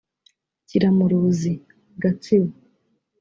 [0.67, 1.53] Kiramuruzi
[2.01, 2.51] (Gatsibo)